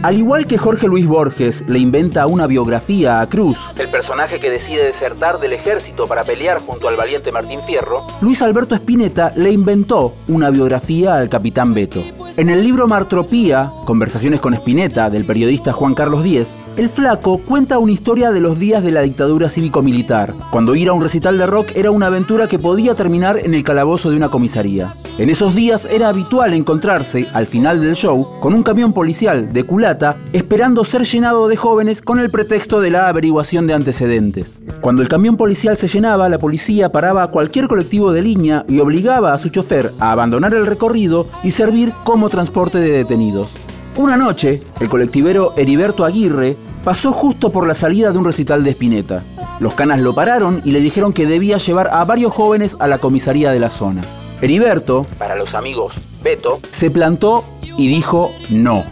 [0.00, 4.48] Al igual que Jorge Luis Borges le inventa una biografía a Cruz, el personaje que
[4.48, 9.50] decide desertar del ejército para pelear junto al valiente Martín Fierro, Luis Alberto Spinetta le
[9.50, 12.00] inventó una biografía al capitán Beto.
[12.38, 17.78] En el libro Martropía, Conversaciones con Spinetta, del periodista Juan Carlos Díez, el flaco cuenta
[17.78, 21.48] una historia de los días de la dictadura cívico-militar, cuando ir a un recital de
[21.48, 24.94] rock era una aventura que podía terminar en el calabozo de una comisaría.
[25.18, 29.64] En esos días era habitual encontrarse, al final del show, con un camión policial de
[29.64, 34.60] culata esperando ser llenado de jóvenes con el pretexto de la averiguación de antecedentes.
[34.80, 38.78] Cuando el camión policial se llenaba, la policía paraba a cualquier colectivo de línea y
[38.78, 43.50] obligaba a su chofer a abandonar el recorrido y servir como transporte de detenidos.
[43.96, 48.70] Una noche, el colectivero Heriberto Aguirre pasó justo por la salida de un recital de
[48.70, 49.22] Spinetta.
[49.60, 52.98] Los canas lo pararon y le dijeron que debía llevar a varios jóvenes a la
[52.98, 54.02] comisaría de la zona.
[54.40, 57.44] Heriberto, para los amigos Beto, se plantó
[57.76, 58.84] y dijo no.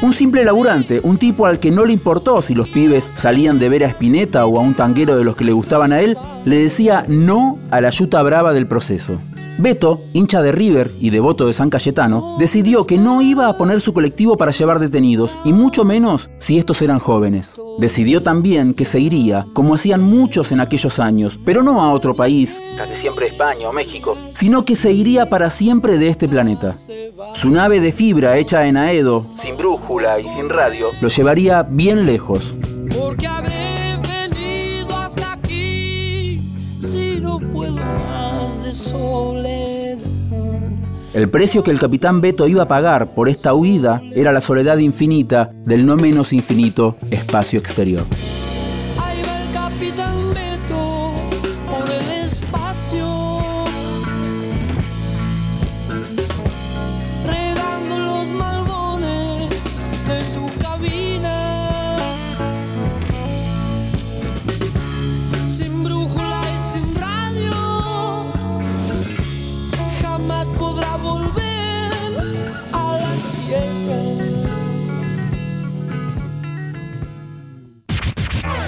[0.00, 3.68] Un simple laburante, un tipo al que no le importó si los pibes salían de
[3.68, 6.58] ver a Spinetta o a un tanguero de los que le gustaban a él, le
[6.58, 9.20] decía no a la yuta brava del proceso.
[9.58, 13.80] Beto, hincha de River y devoto de San Cayetano, decidió que no iba a poner
[13.80, 17.56] su colectivo para llevar detenidos, y mucho menos si estos eran jóvenes.
[17.78, 22.14] Decidió también que se iría, como hacían muchos en aquellos años, pero no a otro
[22.14, 26.74] país, casi siempre España o México, sino que se iría para siempre de este planeta.
[27.34, 32.06] Su nave de fibra hecha en Aedo, sin brújula y sin radio, lo llevaría bien
[32.06, 32.54] lejos.
[41.14, 44.78] El precio que el capitán Beto iba a pagar por esta huida era la soledad
[44.78, 48.02] infinita del no menos infinito espacio exterior.